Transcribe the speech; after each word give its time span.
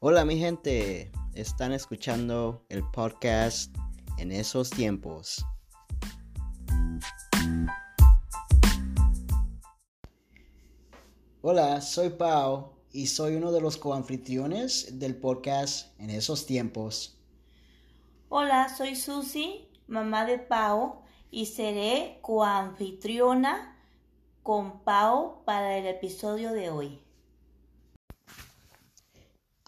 Hola 0.00 0.24
mi 0.24 0.38
gente, 0.38 1.10
están 1.34 1.72
escuchando 1.72 2.64
el 2.68 2.88
podcast 2.88 3.74
en 4.16 4.30
esos 4.30 4.70
tiempos. 4.70 5.44
Hola, 11.42 11.80
soy 11.80 12.10
Pau 12.10 12.74
y 12.92 13.08
soy 13.08 13.34
uno 13.34 13.50
de 13.50 13.60
los 13.60 13.76
coanfitriones 13.76 15.00
del 15.00 15.16
podcast 15.16 15.98
en 15.98 16.10
esos 16.10 16.46
tiempos. 16.46 17.20
Hola, 18.28 18.68
soy 18.68 18.94
Susi, 18.94 19.68
mamá 19.88 20.26
de 20.26 20.38
Pau, 20.38 21.02
y 21.32 21.46
seré 21.46 22.20
coanfitriona 22.22 23.76
con 24.44 24.84
Pau 24.84 25.42
para 25.44 25.76
el 25.76 25.88
episodio 25.88 26.52
de 26.52 26.70
hoy. 26.70 27.07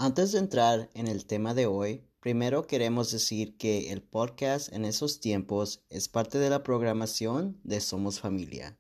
Antes 0.03 0.33
de 0.33 0.39
entrar 0.39 0.89
en 0.95 1.09
el 1.09 1.27
tema 1.27 1.53
de 1.53 1.67
hoy, 1.67 2.07
primero 2.21 2.67
queremos 2.67 3.13
decir 3.13 3.59
que 3.59 3.93
el 3.93 4.01
podcast 4.01 4.73
en 4.73 4.87
esos 4.87 5.21
tiempos 5.21 5.85
es 5.91 6.09
parte 6.09 6.39
de 6.39 6.49
la 6.49 6.63
programación 6.63 7.61
de 7.65 7.83
Somos 7.83 8.19
Familia. 8.19 8.79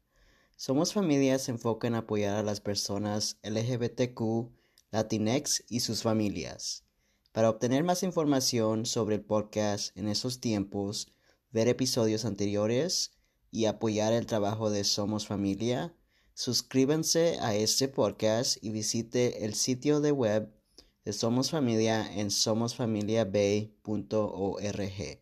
Somos 0.57 0.95
Familia 0.95 1.39
se 1.39 1.51
enfoca 1.51 1.87
en 1.89 1.95
apoyar 1.95 2.37
a 2.37 2.43
las 2.43 2.63
personas 2.63 3.39
LGBTQ, 3.43 4.51
Latinx 4.93 5.63
y 5.69 5.81
sus 5.81 6.03
familias. 6.03 6.87
Para 7.33 7.51
obtener 7.51 7.85
más 7.85 8.03
información 8.03 8.87
sobre 8.87 9.17
el 9.17 9.21
podcast 9.23 9.95
en 9.99 10.09
esos 10.09 10.41
tiempos, 10.41 11.13
ver 11.51 11.69
episodios 11.69 12.25
anteriores 12.25 13.11
y 13.51 13.67
apoyar 13.67 14.15
el 14.15 14.25
trabajo 14.25 14.71
de 14.71 14.85
Somos 14.85 15.27
Familia, 15.27 15.95
suscríbanse 16.33 17.39
a 17.41 17.55
este 17.55 17.89
podcast 17.89 18.57
y 18.65 18.71
visite 18.71 19.45
el 19.45 19.53
sitio 19.53 20.01
de 20.01 20.13
web 20.13 20.51
de 21.05 21.13
Somos 21.15 21.51
Familia 21.51 22.07
en 22.15 22.31
somosfamiliabay.org. 22.31 25.21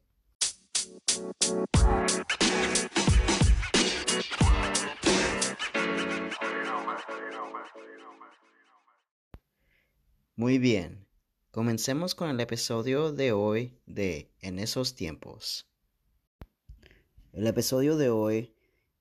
Muy 10.34 10.58
bien, 10.58 11.06
comencemos 11.50 12.14
con 12.14 12.30
el 12.30 12.40
episodio 12.40 13.12
de 13.12 13.32
hoy 13.32 13.78
de 13.86 14.32
En 14.40 14.58
esos 14.58 14.94
tiempos. 14.94 15.66
El 17.32 17.46
episodio 17.46 17.96
de 17.96 18.10
hoy 18.10 18.54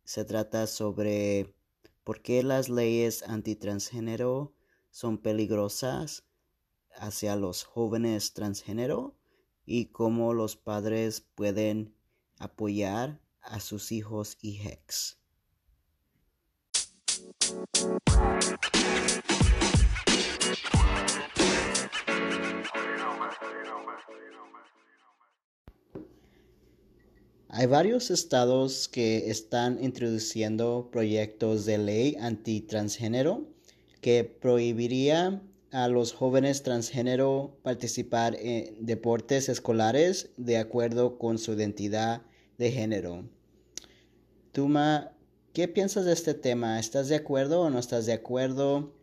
se 0.03 0.25
trata 0.25 0.67
sobre 0.67 1.55
por 2.03 2.21
qué 2.21 2.43
las 2.43 2.69
leyes 2.69 3.23
antitransgénero 3.23 4.53
son 4.91 5.17
peligrosas 5.17 6.26
hacia 6.97 7.35
los 7.35 7.63
jóvenes 7.63 8.33
transgénero 8.33 9.15
y 9.65 9.85
cómo 9.87 10.33
los 10.33 10.55
padres 10.55 11.21
pueden 11.35 11.93
apoyar 12.39 13.19
a 13.41 13.59
sus 13.59 13.91
hijos 13.91 14.37
y 14.41 14.59
hex. 14.61 15.17
Hay 27.49 27.65
varios 27.65 28.11
estados 28.11 28.87
que 28.87 29.31
están 29.31 29.83
introduciendo 29.83 30.89
proyectos 30.91 31.65
de 31.65 31.79
ley 31.79 32.15
antitransgénero 32.19 33.47
que 33.99 34.23
prohibiría 34.23 35.41
a 35.71 35.87
los 35.87 36.13
jóvenes 36.13 36.63
transgénero 36.63 37.57
participar 37.61 38.35
en 38.39 38.85
deportes 38.85 39.49
escolares 39.49 40.31
de 40.37 40.57
acuerdo 40.57 41.17
con 41.17 41.37
su 41.37 41.53
identidad 41.53 42.21
de 42.57 42.71
género. 42.71 43.29
Tuma, 44.51 45.11
¿qué 45.53 45.67
piensas 45.67 46.05
de 46.05 46.13
este 46.13 46.33
tema? 46.33 46.79
¿Estás 46.79 47.09
de 47.09 47.15
acuerdo 47.15 47.61
o 47.61 47.69
no 47.69 47.79
estás 47.79 48.05
de 48.05 48.13
acuerdo 48.13 48.93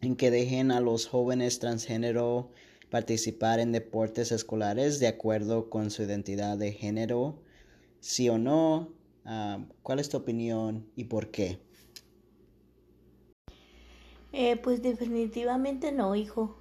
en 0.00 0.16
que 0.16 0.30
dejen 0.30 0.70
a 0.70 0.80
los 0.80 1.06
jóvenes 1.06 1.58
transgénero 1.58 2.50
participar 2.90 3.60
en 3.60 3.72
deportes 3.72 4.32
escolares 4.32 5.00
de 5.00 5.06
acuerdo 5.06 5.70
con 5.70 5.90
su 5.90 6.02
identidad 6.02 6.58
de 6.58 6.72
género? 6.72 7.42
¿Sí 8.00 8.28
o 8.28 8.38
no? 8.38 8.92
Ah, 9.24 9.64
¿Cuál 9.82 9.98
es 9.98 10.08
tu 10.08 10.16
opinión 10.16 10.90
y 10.94 11.04
por 11.04 11.30
qué? 11.30 11.65
Eh, 14.38 14.56
pues 14.58 14.82
definitivamente 14.82 15.92
no, 15.92 16.14
hijo, 16.14 16.56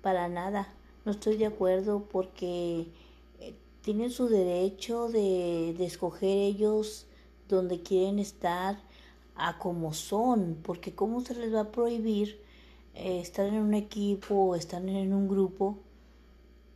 para 0.00 0.28
nada. 0.28 0.72
No 1.04 1.12
estoy 1.12 1.36
de 1.36 1.44
acuerdo 1.44 2.08
porque 2.10 2.86
eh, 3.38 3.54
tienen 3.82 4.10
su 4.10 4.28
derecho 4.28 5.08
de, 5.10 5.76
escoger 5.84 6.38
ellos 6.38 7.06
donde 7.50 7.82
quieren 7.82 8.18
estar 8.18 8.78
a 9.34 9.58
como 9.58 9.92
son, 9.92 10.58
porque 10.62 10.94
cómo 10.94 11.20
se 11.20 11.34
les 11.34 11.54
va 11.54 11.60
a 11.60 11.70
prohibir 11.70 12.40
eh, 12.94 13.20
estar 13.20 13.46
en 13.46 13.56
un 13.56 13.74
equipo 13.74 14.34
o 14.34 14.54
estar 14.54 14.82
en 14.82 15.12
un 15.12 15.28
grupo 15.28 15.76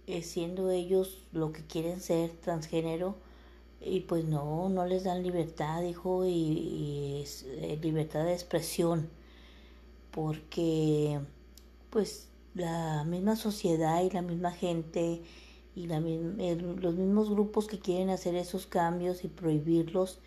eh, 0.06 0.22
siendo 0.22 0.70
ellos 0.70 1.25
lo 1.32 1.50
que 1.53 1.64
quieren 1.64 1.98
ser, 2.00 2.30
transgénero, 2.42 3.16
y 3.80 4.00
pues 4.00 4.26
no, 4.26 4.69
no 4.69 4.84
les 4.84 5.04
dan 5.04 5.22
libertad, 5.22 5.82
hijo, 5.82 6.26
y, 6.26 7.25
eh, 7.47 7.78
libertad 7.80 8.25
de 8.25 8.34
expresión 8.34 9.09
porque 10.10 11.21
pues 11.91 12.28
la 12.54 13.04
misma 13.04 13.37
sociedad 13.37 14.03
y 14.03 14.10
la 14.10 14.22
misma 14.22 14.53
gente 14.53 15.22
y 15.75 15.87
la, 15.87 16.00
los 16.00 16.94
mismos 16.94 17.31
grupos 17.31 17.66
que 17.66 17.78
quieren 17.78 18.10
hacer 18.10 18.34
esos 18.34 18.66
cambios 18.66 19.25
y 19.25 19.28
prohibirlos 19.28 20.19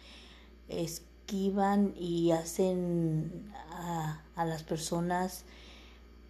esquivan 0.70 1.94
y 1.98 2.32
hacen 2.32 3.52
a, 3.72 4.24
a 4.36 4.46
las 4.46 4.64
personas 4.64 5.46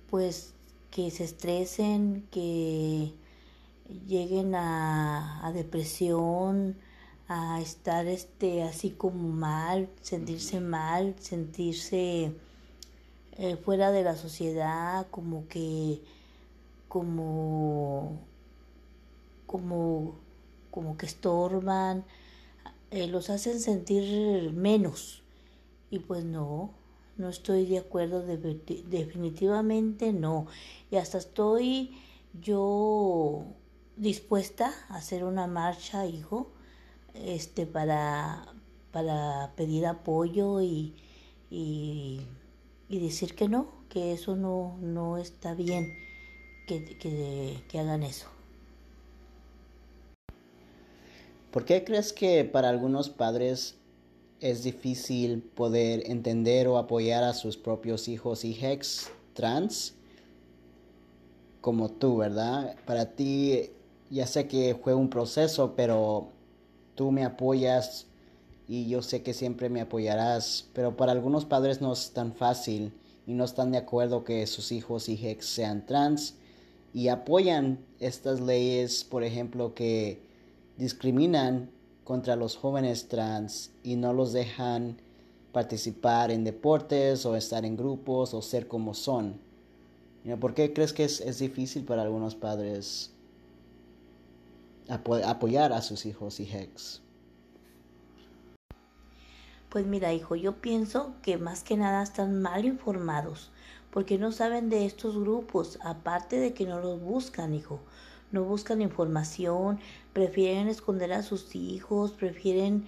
pues 0.09 0.53
que 0.91 1.09
se 1.09 1.23
estresen, 1.23 2.27
que 2.31 3.13
lleguen 4.07 4.55
a, 4.55 5.45
a 5.45 5.51
depresión, 5.51 6.77
a 7.27 7.61
estar 7.61 8.05
este 8.07 8.63
así 8.63 8.91
como 8.91 9.29
mal, 9.29 9.89
sentirse 10.01 10.59
mal, 10.59 11.15
sentirse 11.19 12.35
eh, 13.37 13.57
fuera 13.57 13.91
de 13.91 14.03
la 14.03 14.15
sociedad, 14.15 15.07
como 15.09 15.47
que, 15.47 16.01
como, 16.87 18.19
como, 19.47 20.15
como 20.69 20.97
que 20.97 21.05
estorban, 21.07 22.05
eh, 22.91 23.07
los 23.07 23.29
hacen 23.29 23.59
sentir 23.59 24.51
menos. 24.53 25.23
Y 25.89 25.99
pues 25.99 26.23
no, 26.23 26.71
no 27.17 27.29
estoy 27.29 27.65
de 27.65 27.79
acuerdo, 27.79 28.23
definitivamente 28.23 30.13
no. 30.13 30.47
Y 30.91 30.97
hasta 30.97 31.17
estoy 31.17 31.97
yo 32.39 33.45
dispuesta 33.97 34.71
a 34.89 34.97
hacer 34.97 35.23
una 35.23 35.47
marcha, 35.47 36.05
hijo, 36.05 36.51
este, 37.15 37.65
para, 37.65 38.45
para 38.91 39.53
pedir 39.55 39.85
apoyo 39.85 40.61
y, 40.61 40.93
y 41.49 42.21
y 42.89 42.99
decir 42.99 43.35
que 43.35 43.47
no, 43.47 43.67
que 43.89 44.13
eso 44.13 44.35
no, 44.35 44.77
no 44.81 45.17
está 45.17 45.53
bien 45.53 45.93
que, 46.67 46.83
que, 46.97 47.63
que 47.67 47.79
hagan 47.79 48.03
eso. 48.03 48.27
¿Por 51.51 51.65
qué 51.65 51.83
crees 51.83 52.13
que 52.13 52.43
para 52.45 52.69
algunos 52.69 53.09
padres 53.09 53.75
es 54.39 54.63
difícil 54.63 55.43
poder 55.43 56.09
entender 56.09 56.67
o 56.67 56.77
apoyar 56.77 57.23
a 57.23 57.33
sus 57.33 57.57
propios 57.57 58.07
hijos 58.07 58.43
y 58.43 58.57
hex 58.59 59.11
trans? 59.33 59.93
Como 61.61 61.89
tú, 61.89 62.17
¿verdad? 62.17 62.75
Para 62.85 63.15
ti, 63.15 63.69
ya 64.09 64.27
sé 64.27 64.47
que 64.47 64.75
fue 64.75 64.95
un 64.95 65.09
proceso, 65.09 65.75
pero 65.75 66.29
tú 66.95 67.11
me 67.11 67.23
apoyas 67.23 68.07
y 68.67 68.87
yo 68.87 69.01
sé 69.01 69.23
que 69.23 69.33
siempre 69.33 69.69
me 69.69 69.81
apoyarás, 69.81 70.67
pero 70.73 70.95
para 70.95 71.11
algunos 71.11 71.45
padres 71.45 71.81
no 71.81 71.93
es 71.93 72.11
tan 72.11 72.33
fácil 72.33 72.93
y 73.27 73.33
no 73.33 73.43
están 73.43 73.71
de 73.71 73.77
acuerdo 73.77 74.23
que 74.23 74.45
sus 74.47 74.71
hijos 74.71 75.09
y 75.09 75.13
hijos 75.13 75.45
sean 75.45 75.85
trans 75.85 76.35
y 76.93 77.07
apoyan 77.07 77.79
estas 77.99 78.39
leyes, 78.39 79.03
por 79.03 79.23
ejemplo, 79.23 79.73
que 79.73 80.21
discriminan 80.77 81.71
contra 82.03 82.35
los 82.35 82.55
jóvenes 82.55 83.07
trans 83.07 83.71
y 83.83 83.95
no 83.95 84.13
los 84.13 84.33
dejan 84.33 84.97
participar 85.51 86.31
en 86.31 86.43
deportes 86.43 87.25
o 87.25 87.35
estar 87.35 87.65
en 87.65 87.77
grupos 87.77 88.33
o 88.33 88.41
ser 88.41 88.67
como 88.67 88.93
son. 88.93 89.39
¿Por 90.39 90.53
qué 90.53 90.73
crees 90.73 90.93
que 90.93 91.03
es, 91.03 91.21
es 91.21 91.39
difícil 91.39 91.83
para 91.83 92.03
algunos 92.03 92.35
padres 92.35 93.11
apoyar 94.87 95.73
a 95.73 95.81
sus 95.81 96.05
hijos 96.05 96.39
y 96.39 96.43
hex? 96.43 97.02
Pues 99.73 99.87
mira, 99.87 100.13
hijo, 100.13 100.35
yo 100.35 100.57
pienso 100.61 101.15
que 101.23 101.39
más 101.39 101.63
que 101.63 101.77
nada 101.77 102.03
están 102.03 102.43
mal 102.43 102.63
informados, 102.63 103.49
porque 103.89 104.19
no 104.19 104.31
saben 104.31 104.69
de 104.69 104.85
estos 104.85 105.17
grupos, 105.17 105.79
aparte 105.81 106.37
de 106.37 106.53
que 106.53 106.67
no 106.67 106.79
los 106.79 107.01
buscan, 107.01 107.55
hijo. 107.55 107.79
No 108.31 108.43
buscan 108.43 108.83
información, 108.83 109.79
prefieren 110.13 110.67
esconder 110.67 111.11
a 111.11 111.23
sus 111.23 111.55
hijos, 111.55 112.11
prefieren 112.11 112.85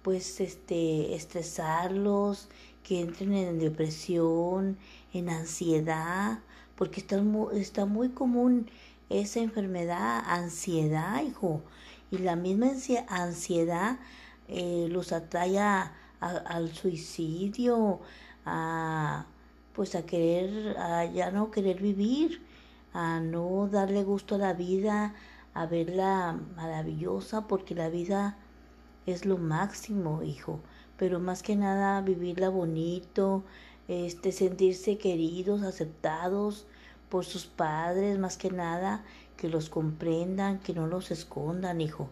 pues 0.00 0.40
este 0.40 1.14
estresarlos, 1.14 2.48
que 2.82 3.02
entren 3.02 3.34
en 3.34 3.58
depresión, 3.58 4.78
en 5.12 5.28
ansiedad, 5.28 6.38
porque 6.76 7.00
está 7.00 7.20
muy, 7.20 7.60
está 7.60 7.84
muy 7.84 8.08
común 8.08 8.70
esa 9.10 9.40
enfermedad, 9.40 10.22
ansiedad, 10.26 11.22
hijo. 11.22 11.60
Y 12.10 12.16
la 12.16 12.36
misma 12.36 12.70
ansiedad 13.08 13.98
eh, 14.48 14.86
los 14.88 15.12
atrae 15.12 15.58
al 16.22 16.72
suicidio, 16.74 18.00
a 18.44 19.26
pues 19.72 19.94
a 19.94 20.04
querer, 20.04 20.76
a 20.78 21.04
ya 21.06 21.30
no 21.30 21.50
querer 21.50 21.80
vivir, 21.80 22.42
a 22.92 23.20
no 23.20 23.68
darle 23.68 24.04
gusto 24.04 24.34
a 24.34 24.38
la 24.38 24.52
vida, 24.52 25.14
a 25.54 25.66
verla 25.66 26.38
maravillosa, 26.56 27.46
porque 27.48 27.74
la 27.74 27.88
vida 27.88 28.36
es 29.06 29.24
lo 29.24 29.38
máximo, 29.38 30.22
hijo. 30.22 30.60
Pero 30.96 31.20
más 31.20 31.42
que 31.42 31.56
nada 31.56 32.00
vivirla 32.02 32.48
bonito, 32.48 33.44
este, 33.88 34.32
sentirse 34.32 34.98
queridos, 34.98 35.62
aceptados 35.62 36.66
por 37.08 37.24
sus 37.24 37.46
padres, 37.46 38.18
más 38.18 38.36
que 38.36 38.50
nada, 38.50 39.04
que 39.36 39.48
los 39.48 39.68
comprendan, 39.68 40.60
que 40.60 40.74
no 40.74 40.86
los 40.86 41.10
escondan, 41.10 41.80
hijo. 41.80 42.08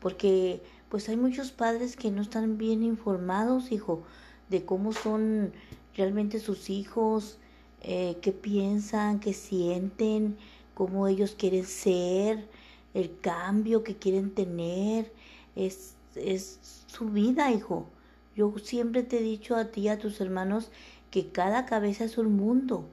Porque 0.00 0.62
pues 0.90 1.08
hay 1.08 1.16
muchos 1.16 1.52
padres 1.52 1.96
que 1.96 2.10
no 2.10 2.20
están 2.20 2.58
bien 2.58 2.82
informados, 2.82 3.70
hijo, 3.72 4.02
de 4.50 4.64
cómo 4.64 4.92
son 4.92 5.52
realmente 5.96 6.40
sus 6.40 6.68
hijos, 6.68 7.38
eh, 7.80 8.18
qué 8.20 8.32
piensan, 8.32 9.20
qué 9.20 9.32
sienten, 9.32 10.36
cómo 10.74 11.06
ellos 11.06 11.36
quieren 11.38 11.64
ser, 11.64 12.48
el 12.92 13.16
cambio 13.20 13.84
que 13.84 13.96
quieren 13.96 14.34
tener, 14.34 15.12
es, 15.54 15.94
es 16.16 16.58
su 16.86 17.08
vida, 17.10 17.52
hijo. 17.52 17.86
Yo 18.34 18.52
siempre 18.58 19.04
te 19.04 19.18
he 19.18 19.22
dicho 19.22 19.54
a 19.54 19.66
ti 19.66 19.82
y 19.82 19.88
a 19.88 19.98
tus 19.98 20.20
hermanos 20.20 20.72
que 21.12 21.30
cada 21.30 21.66
cabeza 21.66 22.04
es 22.04 22.18
un 22.18 22.36
mundo 22.36 22.84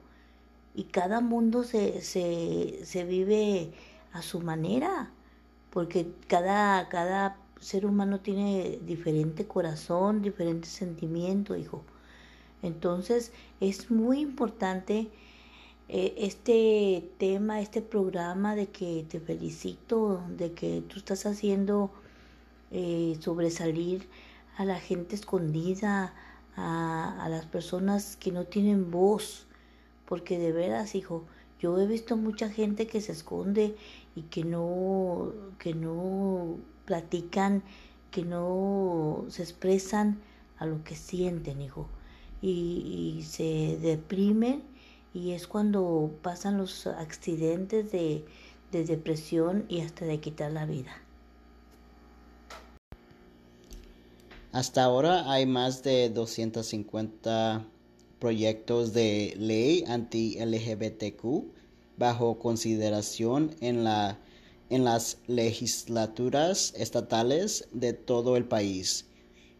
y 0.74 0.84
cada 0.84 1.20
mundo 1.20 1.64
se, 1.64 2.00
se, 2.02 2.80
se 2.84 3.04
vive 3.04 3.72
a 4.12 4.22
su 4.22 4.40
manera, 4.40 5.10
porque 5.70 6.12
cada, 6.28 6.88
cada 6.88 7.36
ser 7.60 7.86
humano 7.86 8.20
tiene 8.20 8.78
diferente 8.84 9.46
corazón, 9.46 10.22
diferente 10.22 10.68
sentimiento, 10.68 11.56
hijo. 11.56 11.82
Entonces 12.62 13.32
es 13.60 13.90
muy 13.90 14.20
importante 14.20 15.08
eh, 15.88 16.14
este 16.18 17.10
tema, 17.18 17.60
este 17.60 17.82
programa 17.82 18.54
de 18.54 18.68
que 18.68 19.06
te 19.08 19.20
felicito, 19.20 20.22
de 20.36 20.52
que 20.52 20.82
tú 20.82 20.98
estás 20.98 21.26
haciendo 21.26 21.90
eh, 22.70 23.16
sobresalir 23.20 24.08
a 24.56 24.64
la 24.64 24.78
gente 24.80 25.14
escondida, 25.14 26.14
a, 26.56 27.24
a 27.24 27.28
las 27.28 27.46
personas 27.46 28.16
que 28.16 28.32
no 28.32 28.44
tienen 28.44 28.90
voz, 28.90 29.46
porque 30.06 30.38
de 30.38 30.52
veras, 30.52 30.94
hijo, 30.94 31.24
yo 31.60 31.78
he 31.80 31.86
visto 31.86 32.16
mucha 32.16 32.48
gente 32.50 32.86
que 32.86 33.00
se 33.00 33.12
esconde 33.12 33.76
y 34.14 34.22
que 34.22 34.44
no, 34.44 35.32
que 35.58 35.74
no 35.74 36.58
platican, 36.88 37.62
que 38.10 38.24
no 38.24 39.26
se 39.28 39.42
expresan 39.42 40.18
a 40.56 40.64
lo 40.64 40.82
que 40.82 40.96
sienten, 40.96 41.60
hijo 41.60 41.86
y, 42.40 43.24
se 43.28 43.78
deprimen 43.80 44.62
y 45.14 45.32
es 45.32 45.46
cuando 45.46 46.10
pasan 46.22 46.58
los 46.58 46.86
accidentes 46.86 47.90
de, 47.92 48.24
de 48.72 48.84
depresión 48.84 49.64
y 49.68 49.80
hasta 49.80 50.04
de 50.04 50.20
quitar 50.20 50.52
la 50.52 50.66
vida. 50.66 50.92
Hasta 54.52 54.82
ahora 54.82 55.30
hay 55.30 55.46
más 55.46 55.82
de 55.82 56.08
250 56.10 57.66
proyectos 58.18 58.92
de 58.92 59.34
ley 59.36 59.84
anti-LGBTQ 59.86 61.44
bajo 61.98 62.38
consideración 62.38 63.54
en, 63.60 63.84
la, 63.84 64.18
en 64.70 64.84
las 64.84 65.18
legislaturas 65.26 66.74
estatales 66.76 67.68
de 67.72 67.92
todo 67.92 68.36
el 68.36 68.44
país. 68.44 69.06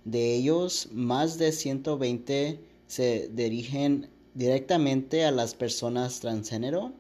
De 0.05 0.35
ellos, 0.35 0.89
más 0.93 1.39
de 1.39 1.53
120 1.53 2.61
se 2.87 3.29
dirigen 3.33 4.09
directamente 4.35 5.25
a 5.25 5.31
las 5.31 5.55
personas 5.55 6.21
transgénero 6.21 6.93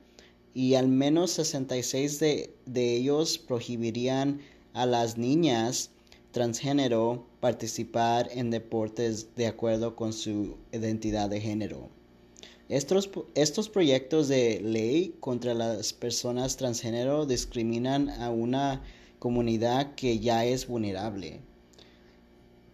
y 0.55 0.75
al 0.75 0.89
menos 0.89 1.31
66 1.33 2.19
de, 2.19 2.55
de 2.67 2.97
ellos 2.97 3.39
prohibirían 3.39 4.41
a 4.73 4.87
las 4.87 5.17
niñas 5.17 5.91
transgénero 6.33 7.27
participar 7.41 8.29
en 8.33 8.51
deportes 8.51 9.35
de 9.37 9.47
acuerdo 9.47 9.97
con 9.97 10.13
su 10.13 10.57
identidad 10.73 11.31
de 11.31 11.41
género. 11.41 11.98
Estos, 12.69 13.09
estos, 13.35 13.71
proyectos 13.71 14.29
de 14.29 14.61
ley 14.61 15.17
contra 15.21 15.55
las 15.55 15.95
personas 15.95 16.59
transgénero 16.59 17.25
discriminan 17.25 18.11
a 18.11 18.29
una 18.29 18.83
comunidad 19.19 19.95
que 19.95 20.19
ya 20.19 20.45
es 20.45 20.67
vulnerable. 20.67 21.41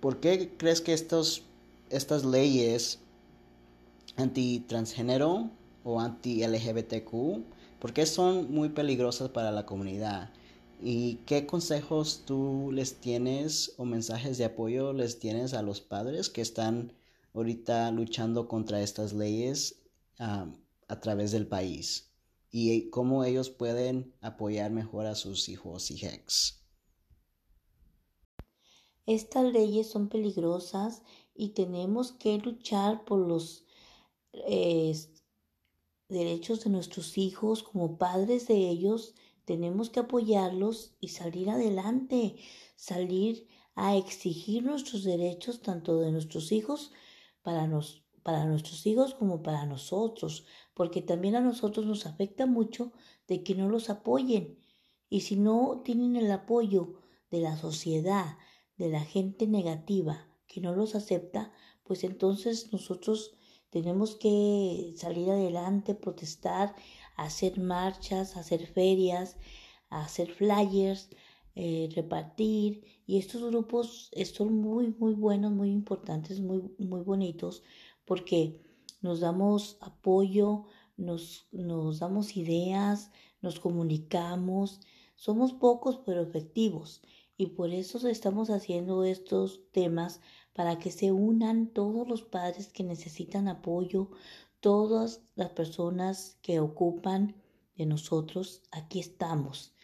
¿Por 0.01 0.19
qué 0.19 0.51
crees 0.57 0.81
que 0.81 0.95
estos, 0.95 1.43
estas 1.91 2.25
leyes 2.25 2.99
anti-transgénero 4.17 5.51
o 5.85 6.01
anti-LGBTQ, 6.01 7.13
por 7.79 7.93
qué 7.93 8.05
son 8.05 8.53
muy 8.53 8.71
peligrosas 8.71 9.29
para 9.29 9.53
la 9.53 9.65
comunidad? 9.65 10.31
¿Y 10.83 11.21
qué 11.27 11.47
consejos 11.47 12.23
tú 12.27 12.71
les 12.73 12.97
tienes 12.97 13.75
o 13.77 13.85
mensajes 13.85 14.39
de 14.39 14.47
apoyo 14.47 14.93
les 14.93 15.21
tienes 15.21 15.55
a 15.55 15.63
los 15.63 15.81
padres 15.81 16.31
que 16.31 16.41
están 16.41 16.93
ahorita 17.33 17.93
luchando 17.93 18.49
contra 18.49 18.83
estas 18.83 19.13
leyes 19.13 19.77
a 20.19 21.01
través 21.01 21.33
del 21.33 21.47
país? 21.47 22.11
¿Y 22.51 22.89
cómo 22.91 23.25
ellos 23.25 23.51
pueden 23.51 24.15
apoyar 24.21 24.71
mejor 24.71 25.07
a 25.07 25.15
sus 25.17 25.49
hijos 25.49 25.91
y 25.91 25.95
hijos? 25.95 26.65
Estas 29.07 29.53
leyes 29.53 29.91
son 29.91 30.09
peligrosas 30.09 31.03
y 31.35 31.51
tenemos 31.51 32.13
que 32.13 32.39
luchar 32.39 33.05
por 33.05 33.19
los 33.19 33.65
eh, 34.33 34.95
derechos 36.09 36.65
de 36.65 36.71
nuestros 36.71 37.19
hijos 37.19 37.63
como 37.63 37.99
padres 37.99 38.47
de 38.47 38.69
ellos. 38.69 39.15
Tenemos 39.45 39.91
que 39.91 40.01
apoyarlos 40.01 40.95
y 41.01 41.09
salir 41.09 41.51
adelante, 41.51 42.37
salir 42.77 43.47
a 43.75 43.97
exigir 43.97 44.63
nuestros 44.63 45.05
derechos 45.05 45.61
tanto 45.61 46.01
de 46.01 46.13
nuestros 46.13 46.53
hijos 46.53 46.93
para, 47.43 47.67
nos, 47.67 48.04
para 48.25 48.47
nuestros 48.47 48.85
hijos 48.87 49.15
como 49.15 49.43
para 49.43 49.67
nosotros, 49.67 50.45
porque 50.75 51.03
también 51.03 51.37
a 51.37 51.41
nosotros 51.41 51.87
nos 51.87 52.07
afecta 52.07 52.47
mucho 52.47 52.93
de 53.29 53.45
que 53.45 53.55
no 53.55 53.69
los 53.69 53.91
apoyen. 53.91 54.59
Y 55.09 55.21
si 55.21 55.37
no 55.37 55.83
tienen 55.85 56.17
el 56.17 56.33
apoyo 56.33 56.95
de 57.31 57.41
la 57.41 57.57
sociedad, 57.57 58.37
de 58.77 58.89
la 58.89 59.05
gente 59.05 59.47
negativa 59.47 60.27
que 60.49 60.61
no 60.61 60.75
los 60.75 60.97
acepta, 60.97 61.53
pues 61.85 62.03
entonces 62.03 62.73
nosotros 62.73 63.37
tenemos 63.71 64.17
que 64.17 64.95
salir 64.97 65.31
adelante, 65.31 65.95
protestar, 65.95 66.75
hacer 67.17 67.61
marchas, 67.61 68.37
hacer 68.37 68.67
ferias, 68.67 69.37
hacer 69.91 70.33
flyers, 70.33 71.11
eh, 71.57 71.89
repartir. 71.95 72.85
Y 73.07 73.19
estos 73.19 73.43
grupos 73.43 74.11
son 74.33 74.55
muy, 74.57 74.95
muy 74.99 75.15
buenos, 75.15 75.53
muy 75.53 75.71
importantes, 75.71 76.41
muy, 76.41 76.75
muy 76.79 77.03
bonitos, 77.03 77.63
porque 78.05 78.61
nos 79.01 79.21
damos 79.21 79.77
apoyo, 79.81 80.65
nos, 80.97 81.47
nos 81.53 81.99
damos 81.99 82.37
ideas, 82.37 83.11
nos 83.41 83.61
comunicamos. 83.61 84.81
Somos 85.15 85.53
pocos 85.53 86.01
pero 86.05 86.23
efectivos 86.23 87.03
y 87.37 87.47
por 87.49 87.71
eso 87.71 88.07
estamos 88.09 88.51
haciendo 88.51 89.05
estos 89.05 89.63
temas 89.73 90.21
para 90.53 90.79
que 90.79 90.91
se 90.91 91.13
unan 91.13 91.69
todos 91.69 92.09
los 92.09 92.23
padres 92.23 92.69
que 92.69 92.85
necesitan 92.85 93.49
apoyo, 93.49 94.11
todas 94.61 95.23
las 95.35 95.51
personas 95.51 96.39
que 96.43 96.61
ocupan 96.61 97.35
de 97.77 97.87
nosotros, 97.87 98.63
aquí 98.71 99.01
estamos 99.01 99.75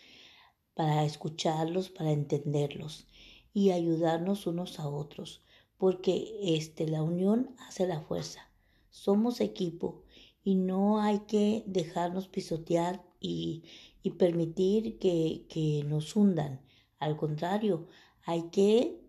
para 0.74 1.04
escucharlos, 1.04 1.90
para 1.90 2.12
entenderlos 2.12 3.06
y 3.52 3.72
ayudarnos 3.72 4.46
unos 4.46 4.78
a 4.78 4.88
otros, 4.88 5.42
porque 5.80 6.38
este 6.56 6.87
la 6.87 7.02
unión 7.02 7.56
hace 7.66 7.88
la 7.88 8.00
fuerza. 8.00 8.49
Somos 8.90 9.40
equipo 9.40 10.04
y 10.44 10.54
no 10.54 11.00
hay 11.00 11.20
que 11.26 11.64
dejarnos 11.66 12.28
pisotear 12.28 13.04
y, 13.18 13.64
y 14.04 14.10
permitir 14.10 15.00
que, 15.00 15.46
que 15.49 15.82
nos 15.84 16.14
hundan 16.14 16.60
al 17.00 17.16
contrario, 17.16 17.88
hay 18.26 18.50
que, 18.50 19.00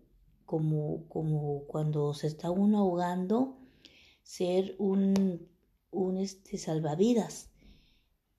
como, 0.46 1.06
como 1.08 1.64
cuando 1.66 2.14
se 2.14 2.26
está 2.26 2.50
uno 2.50 2.78
ahogando, 2.78 3.58
ser 4.22 4.74
un, 4.78 5.46
un 5.90 6.16
este, 6.16 6.56
salvavidas. 6.56 7.50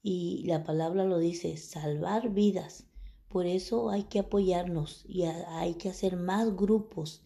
Y 0.01 0.43
la 0.47 0.63
palabra 0.63 1.05
lo 1.05 1.19
dice, 1.19 1.55
salvar 1.57 2.31
vidas. 2.31 2.87
Por 3.29 3.45
eso 3.45 3.91
hay 3.91 4.03
que 4.03 4.19
apoyarnos 4.19 5.05
y 5.07 5.23
hay 5.23 5.75
que 5.75 5.89
hacer 5.89 6.17
más 6.17 6.55
grupos. 6.55 7.21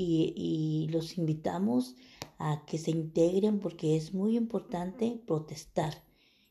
Y, 0.00 0.86
los 0.92 1.18
invitamos 1.18 1.96
a 2.38 2.64
que 2.66 2.78
se 2.78 2.92
integren 2.92 3.58
porque 3.58 3.96
es 3.96 4.14
muy 4.14 4.36
importante 4.36 5.20
protestar 5.26 6.04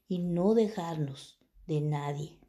y 0.10 0.20
no 0.20 0.54
dejarnos 0.54 1.40
de 1.66 1.80
nadie. 1.80 2.40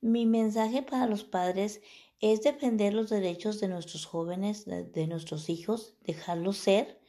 Mi 0.00 0.26
mensaje 0.26 0.82
para 0.82 1.08
los 1.08 1.24
padres 1.24 1.80
es 2.20 2.42
defender 2.42 2.94
los 2.94 3.10
derechos 3.10 3.58
de 3.60 3.66
nuestros 3.66 4.06
jóvenes, 4.06 4.64
de, 4.64 5.06
nuestros 5.08 5.50
hijos, 5.50 5.96
dejarlos 6.04 6.56
ser 6.56 7.00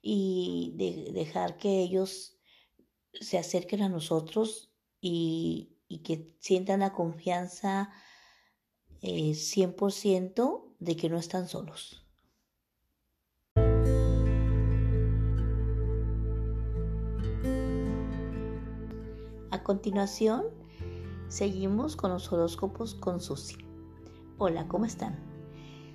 y 0.00 0.72
dejar 1.12 1.58
que 1.58 1.82
ellos 1.82 2.38
se 3.12 3.38
acerquen 3.38 3.82
a 3.82 3.88
nosotros 3.88 4.70
y, 5.00 5.68
que 6.04 6.34
sientan 6.40 6.80
la 6.80 6.94
confianza 6.94 7.92
100% 9.02 10.38
eh, 10.38 10.74
de 10.78 10.96
que 10.96 11.08
no 11.08 11.18
están 11.18 11.48
solos. 11.48 12.04
A 19.50 19.62
continuación, 19.62 20.44
seguimos 21.28 21.96
con 21.96 22.10
los 22.10 22.32
horóscopos 22.32 22.94
con 22.94 23.20
Susi. 23.20 23.56
Hola, 24.38 24.66
¿cómo 24.66 24.86
están? 24.86 25.18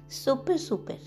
Súper, 0.08 0.60
súper. 0.60 1.00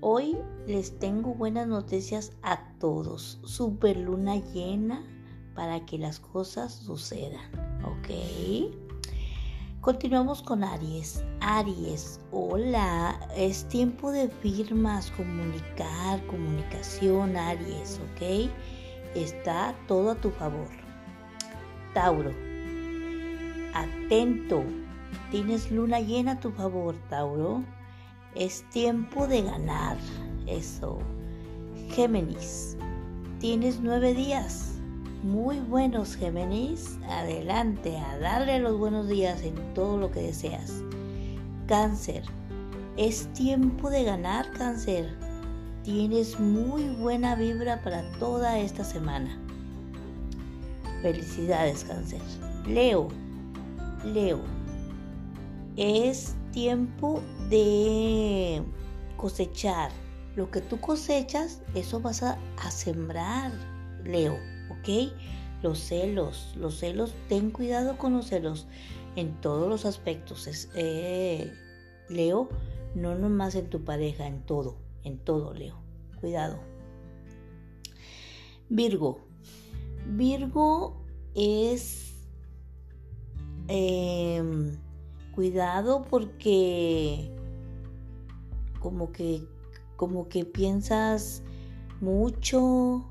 Hoy 0.00 0.36
les 0.66 0.98
tengo 0.98 1.34
buenas 1.34 1.68
noticias 1.68 2.32
a 2.42 2.72
todos. 2.78 3.38
Súper 3.44 3.96
luna 3.96 4.36
llena 4.52 5.02
para 5.54 5.84
que 5.86 5.98
las 5.98 6.20
cosas 6.20 6.72
sucedan. 6.74 7.40
¿Ok? 7.84 8.10
Continuamos 9.84 10.40
con 10.40 10.64
Aries. 10.64 11.22
Aries, 11.42 12.18
hola. 12.32 13.20
Es 13.36 13.68
tiempo 13.68 14.10
de 14.12 14.30
firmas, 14.30 15.10
comunicar, 15.10 16.24
comunicación, 16.26 17.36
Aries, 17.36 18.00
¿ok? 18.00 18.50
Está 19.14 19.74
todo 19.86 20.12
a 20.12 20.14
tu 20.14 20.30
favor. 20.30 20.70
Tauro, 21.92 22.30
atento 23.74 24.64
Tienes 25.30 25.70
luna 25.70 26.00
llena 26.00 26.32
a 26.32 26.40
tu 26.40 26.50
favor, 26.50 26.94
Tauro. 27.10 27.62
Es 28.34 28.64
tiempo 28.70 29.26
de 29.26 29.42
ganar. 29.42 29.98
Eso. 30.46 30.98
Géminis. 31.90 32.78
Tienes 33.38 33.80
nueve 33.80 34.14
días. 34.14 34.73
Muy 35.24 35.58
buenos, 35.58 36.16
Géminis. 36.16 36.98
Adelante, 37.08 37.96
a 37.96 38.18
darle 38.18 38.58
los 38.58 38.78
buenos 38.78 39.08
días 39.08 39.42
en 39.42 39.54
todo 39.72 39.96
lo 39.96 40.10
que 40.10 40.20
deseas. 40.20 40.82
Cáncer. 41.66 42.22
Es 42.98 43.32
tiempo 43.32 43.88
de 43.88 44.04
ganar, 44.04 44.52
Cáncer. 44.52 45.16
Tienes 45.82 46.38
muy 46.38 46.90
buena 46.96 47.36
vibra 47.36 47.82
para 47.82 48.02
toda 48.18 48.58
esta 48.58 48.84
semana. 48.84 49.40
Felicidades, 51.00 51.84
Cáncer. 51.84 52.20
Leo. 52.66 53.08
Leo 54.04 54.40
es 55.76 56.34
tiempo 56.52 57.22
de 57.48 58.62
cosechar. 59.16 59.90
Lo 60.36 60.50
que 60.50 60.60
tú 60.60 60.80
cosechas, 60.80 61.62
eso 61.74 62.00
vas 62.00 62.22
a, 62.22 62.36
sembrar, 62.70 63.52
Leo, 64.04 64.36
¿ok? 64.70 65.12
Los 65.62 65.78
celos, 65.78 66.54
los 66.56 66.78
celos, 66.78 67.14
ten 67.28 67.50
cuidado 67.50 67.96
con 67.96 68.12
los 68.12 68.26
celos 68.26 68.66
en 69.16 69.40
todos 69.40 69.68
los 69.68 69.84
aspectos. 69.84 70.68
Eh, 70.74 71.52
Leo, 72.08 72.48
no 72.94 73.14
nomás 73.14 73.54
en 73.54 73.70
tu 73.70 73.82
pareja, 73.84 74.26
en 74.26 74.42
todo, 74.42 74.76
en 75.04 75.18
todo, 75.18 75.54
Leo. 75.54 75.76
Cuidado. 76.20 76.60
Virgo. 78.68 79.20
Virgo 80.06 81.02
es... 81.34 82.12
Em, 83.66 84.76
cuidado 85.34 86.04
porque 86.10 87.30
como 88.78 89.10
que 89.10 89.42
como 89.96 90.28
que 90.28 90.44
piensas 90.44 91.42
mucho, 92.00 93.04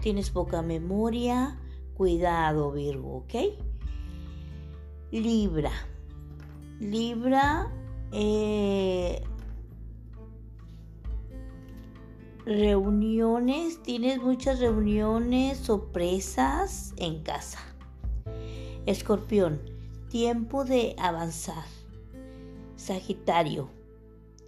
tienes 0.00 0.30
poca 0.30 0.62
memoria, 0.62 1.58
cuidado 1.94 2.72
Virgo, 2.72 3.18
¿ok? 3.18 3.34
Libra. 5.10 5.72
Libra, 6.80 7.70
eh, 8.12 9.22
reuniones, 12.46 13.82
tienes 13.82 14.22
muchas 14.22 14.60
reuniones, 14.60 15.58
sorpresas 15.58 16.94
en 16.96 17.22
casa. 17.22 17.58
Escorpión, 18.86 19.60
Tiempo 20.10 20.64
de 20.64 20.96
avanzar. 20.98 21.62
Sagitario. 22.74 23.70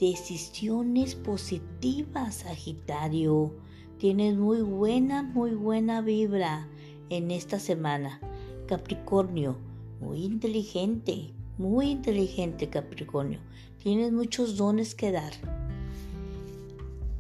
Decisiones 0.01 1.15
positivas, 1.15 2.35
Sagitario. 2.35 3.55
Tienes 4.03 4.37
muy 4.37 4.63
buena, 4.63 5.23
muy 5.23 5.53
buena 5.53 6.01
vibra 6.01 6.67
en 7.09 7.31
esta 7.31 7.61
semana. 7.61 8.19
Capricornio. 8.67 9.57
Muy 10.01 10.25
inteligente, 10.25 11.33
muy 11.57 11.91
inteligente 11.91 12.69
Capricornio. 12.69 13.39
Tienes 13.81 14.11
muchos 14.11 14.57
dones 14.57 14.97
que 14.97 15.13
dar. 15.13 15.33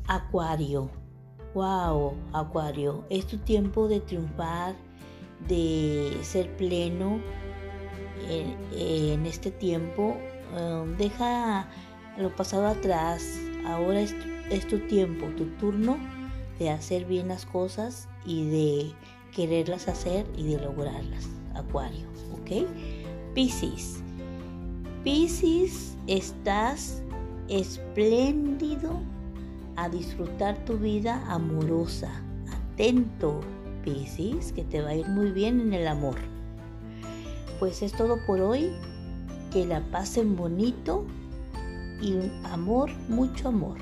Acuario. 0.09 0.91
Wow, 1.55 2.15
Acuario. 2.33 3.05
Es 3.11 3.29
tu 3.29 3.39
tiempo 3.39 3.87
de 3.87 4.01
triunfar, 4.01 4.75
de 5.47 6.19
ser 6.23 6.51
pleno, 6.57 7.21
en, 8.29 9.25
este 9.25 9.53
tiempo, 9.53 10.17
um, 10.59 10.97
deja 10.97 11.69
lo 12.19 12.35
pasado 12.35 12.67
atrás, 12.67 13.39
ahora 13.67 14.01
es, 14.01 14.17
es 14.51 14.67
tu 14.67 14.81
tiempo, 14.81 15.27
tu 15.37 15.45
turno 15.61 15.97
de 16.62 16.71
hacer 16.71 17.04
bien 17.04 17.28
las 17.28 17.47
cosas 17.47 18.09
y 18.25 18.49
de 18.49 18.92
quererlas 19.35 19.88
hacer 19.88 20.26
y 20.37 20.45
de 20.45 20.61
lograrlas. 20.61 21.28
Acuario, 21.54 22.07
¿ok? 22.33 22.66
Piscis. 23.35 24.02
Piscis, 25.04 25.97
estás 26.07 27.02
espléndido 27.49 29.00
a 29.76 29.88
disfrutar 29.88 30.57
tu 30.64 30.78
vida 30.78 31.25
amorosa. 31.28 32.11
Atento, 32.73 33.40
Piscis, 33.85 34.52
que 34.52 34.64
te 34.64 34.81
va 34.81 34.90
a 34.90 34.95
ir 34.95 35.09
muy 35.09 35.31
bien 35.31 35.61
en 35.61 35.73
el 35.75 35.88
amor 35.88 36.16
pues 37.62 37.81
es 37.81 37.92
todo 37.92 38.19
por 38.26 38.40
hoy. 38.40 38.73
Que 39.52 39.64
la 39.64 39.81
pasen 39.92 40.35
bonito 40.35 41.07
y 42.00 42.16
amor, 42.50 42.90
mucho 43.09 43.50
amor. 43.50 43.78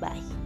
Bye. 0.00 0.37